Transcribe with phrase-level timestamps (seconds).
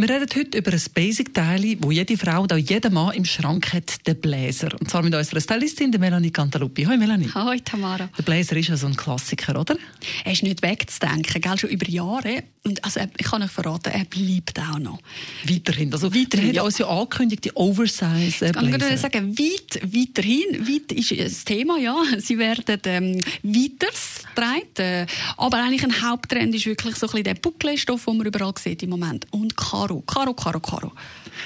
[0.00, 3.72] Wir reden heute über ein Basic-Teil, wo jede Frau und auch jeder Mann im Schrank
[3.72, 4.68] hat, den Bläser.
[4.78, 6.84] Und zwar mit unserer Stylistin, der Melanie Cantaluppi.
[6.84, 7.28] Hoi Melanie.
[7.34, 8.08] Hoi Tamara.
[8.16, 9.76] Der Bläser ist ja so ein Klassiker, oder?
[10.24, 11.58] Er ist nicht wegzudenken, gell?
[11.58, 12.44] schon über Jahre.
[12.62, 15.00] Und also, ich kann euch verraten, er bleibt auch noch.
[15.48, 15.92] Weiterhin.
[15.92, 16.54] Also weiterhin.
[16.54, 16.68] Ja.
[16.68, 20.68] ja angekündigt, die Oversize Ich kann gerade sagen, weit, weiterhin.
[20.68, 21.96] Weit ist das Thema, ja.
[22.18, 23.88] Sie werden ähm, weiter
[24.34, 25.06] getragen.
[25.36, 28.82] Aber eigentlich ein Haupttrend ist wirklich so ein bisschen der Bucklestoff, den man überall sieht
[28.82, 29.26] im Moment.
[29.30, 30.92] Und Karo, Karo, Karo, Karo.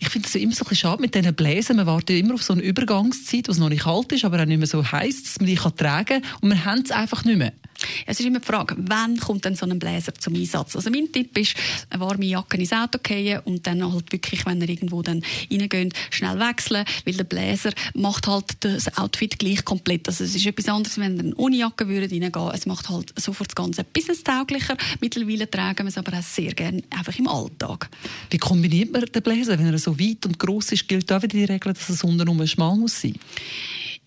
[0.00, 1.76] Ich finde es immer so ein bisschen schade mit diesen Bläsern.
[1.76, 4.46] Man wartet immer auf so eine Übergangszeit, wo es noch nicht kalt ist, aber auch
[4.46, 6.40] nicht mehr so heiß, dass man die kann tragen kann.
[6.40, 7.52] Und wir haben es einfach nicht mehr.
[8.06, 10.76] Es ist immer die Frage, wann kommt denn so ein Bläser zum Einsatz?
[10.76, 11.54] Also mein Tipp ist,
[11.90, 15.94] eine warme Jacke ins Auto gehen und dann halt wirklich, wenn ihr irgendwo dann reingeht,
[16.10, 20.08] schnell wechseln, weil der Bläser macht halt das Outfit gleich komplett.
[20.08, 22.50] Also es ist etwas anderes, wenn ihr ohne Jacke würdet reingehen.
[22.54, 24.76] Es macht halt sofort das Ganze businesstauglicher.
[25.00, 27.90] Mittlerweile tragen wir es aber auch sehr gerne einfach im Alltag.
[28.30, 29.58] Wie kombiniert man den Bläser?
[29.58, 32.46] Wenn er so weit und groß ist, gilt da wieder die Regel, dass es unten
[32.46, 33.14] schmal muss sein.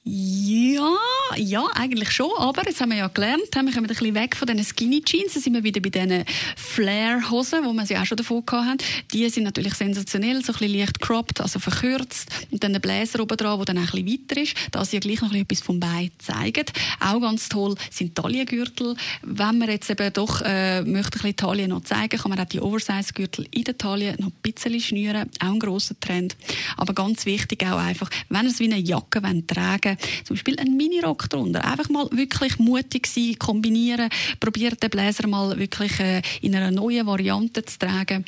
[0.10, 0.96] Ja,
[1.36, 2.32] ja, eigentlich schon.
[2.38, 5.02] Aber jetzt haben wir ja gelernt, haben wir kommen ein bisschen weg von diesen Skinny
[5.02, 5.34] Jeans.
[5.34, 6.24] Dann sind wir wieder bei diesen
[6.56, 8.78] Flare-Hosen, wo wir sie auch schon davon hatten.
[9.12, 12.30] Die sind natürlich sensationell, so ein bisschen leicht cropped, also verkürzt.
[12.52, 14.96] Und dann ein Bläser oben dran, der dann auch ein bisschen weiter ist, da sie
[14.96, 16.66] ja gleich noch ein bisschen etwas vom Bein zeigen.
[17.02, 18.96] Auch ganz toll sind Taillengürtel.
[19.24, 22.46] Wenn man jetzt eben doch äh, möchte ein bisschen Taille noch zeigen, kann man auch
[22.46, 25.30] die Oversize-Gürtel in der Taille noch ein bisschen schnüren.
[25.42, 26.38] Auch ein grosser Trend.
[26.78, 30.78] Aber ganz wichtig auch einfach, wenn ihr es wie eine Jacke wollt, zum Beispiel einen
[30.78, 31.64] Minirock drunter.
[31.66, 37.06] Einfach mal wirklich mutig sein, kombinieren, probiert den Bläser mal wirklich äh, in einer neuen
[37.06, 38.26] Variante zu tragen.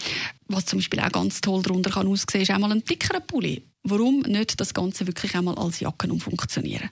[0.48, 3.64] Was zum Beispiel auch ganz toll drunter kann aussehen, ist auch mal ein dickerer Pulli.
[3.84, 6.90] Warum nicht das Ganze wirklich einmal als Jacken umfunktionieren?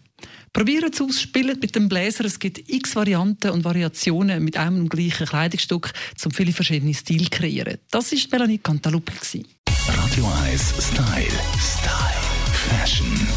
[0.54, 2.26] Probieren es aus, spielen mit dem Bläser.
[2.26, 5.92] Es gibt x Varianten und Variationen mit einem und gleichen Kleidungsstück,
[6.24, 7.78] um viele verschiedene Stile zu kreieren.
[7.92, 9.14] Das war Melanie Cantaluppi.
[9.14, 9.46] gewesen.
[9.88, 11.40] Radio 1 Style.
[11.60, 12.18] Style.
[12.52, 13.37] Fashion.